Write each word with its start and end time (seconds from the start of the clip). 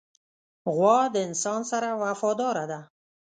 غوا 0.75 0.99
د 1.13 1.15
انسان 1.27 1.61
سره 1.71 1.89
وفاداره 2.03 2.65
ده. 2.71 2.79